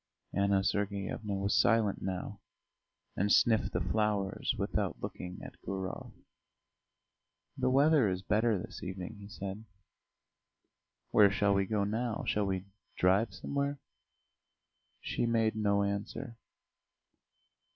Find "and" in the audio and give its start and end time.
3.15-3.31